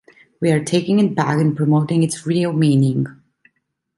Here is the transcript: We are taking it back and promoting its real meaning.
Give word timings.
We 0.39 0.51
are 0.51 0.63
taking 0.65 0.97
it 0.97 1.13
back 1.13 1.39
and 1.39 1.55
promoting 1.55 2.01
its 2.01 2.25
real 2.25 2.53
meaning. 2.53 3.05